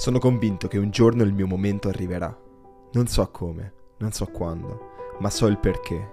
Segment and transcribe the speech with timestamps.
[0.00, 2.34] Sono convinto che un giorno il mio momento arriverà.
[2.92, 6.10] Non so come, non so quando, ma so il perché.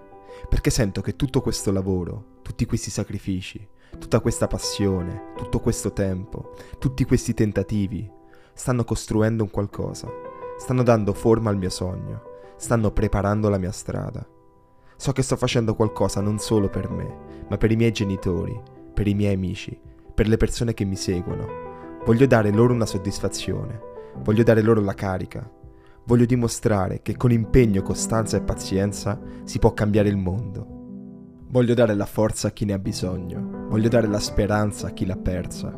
[0.50, 3.66] Perché sento che tutto questo lavoro, tutti questi sacrifici,
[3.98, 8.12] tutta questa passione, tutto questo tempo, tutti questi tentativi,
[8.52, 10.12] stanno costruendo un qualcosa,
[10.58, 12.24] stanno dando forma al mio sogno,
[12.58, 14.28] stanno preparando la mia strada.
[14.98, 18.62] So che sto facendo qualcosa non solo per me, ma per i miei genitori,
[18.94, 19.80] per i miei amici,
[20.14, 21.67] per le persone che mi seguono,
[22.08, 23.82] Voglio dare loro una soddisfazione,
[24.24, 25.46] voglio dare loro la carica,
[26.06, 30.66] voglio dimostrare che con impegno, costanza e pazienza si può cambiare il mondo.
[31.50, 35.06] Voglio dare la forza a chi ne ha bisogno, voglio dare la speranza a chi
[35.06, 35.70] l'ha persa,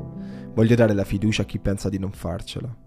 [0.53, 2.77] voglio dare la fiducia a chi pensa di non farcela.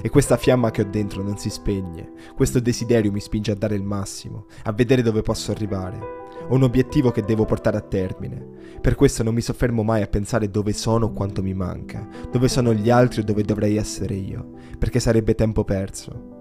[0.00, 3.74] E questa fiamma che ho dentro non si spegne, questo desiderio mi spinge a dare
[3.74, 8.46] il massimo, a vedere dove posso arrivare, ho un obiettivo che devo portare a termine.
[8.80, 12.48] Per questo non mi soffermo mai a pensare dove sono o quanto mi manca, dove
[12.48, 16.32] sono gli altri o dove dovrei essere io, perché sarebbe tempo perso.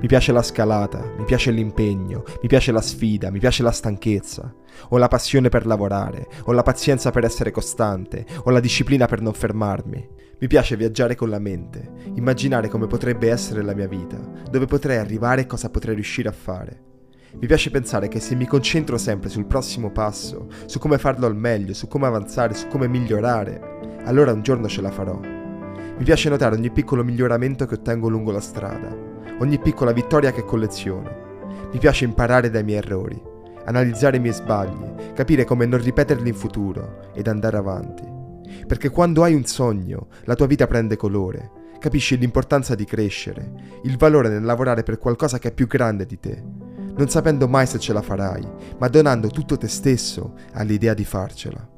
[0.00, 4.54] Mi piace la scalata, mi piace l'impegno, mi piace la sfida, mi piace la stanchezza.
[4.90, 9.20] Ho la passione per lavorare, ho la pazienza per essere costante, ho la disciplina per
[9.20, 10.08] non fermarmi.
[10.38, 14.18] Mi piace viaggiare con la mente, immaginare come potrebbe essere la mia vita,
[14.50, 16.85] dove potrei arrivare e cosa potrei riuscire a fare.
[17.38, 21.36] Mi piace pensare che se mi concentro sempre sul prossimo passo, su come farlo al
[21.36, 25.20] meglio, su come avanzare, su come migliorare, allora un giorno ce la farò.
[25.20, 28.88] Mi piace notare ogni piccolo miglioramento che ottengo lungo la strada,
[29.40, 31.44] ogni piccola vittoria che colleziono.
[31.70, 33.22] Mi piace imparare dai miei errori,
[33.66, 38.02] analizzare i miei sbagli, capire come non ripeterli in futuro ed andare avanti.
[38.66, 43.98] Perché quando hai un sogno, la tua vita prende colore, capisci l'importanza di crescere, il
[43.98, 46.65] valore nel lavorare per qualcosa che è più grande di te
[46.96, 48.46] non sapendo mai se ce la farai,
[48.78, 51.75] ma donando tutto te stesso all'idea di farcela.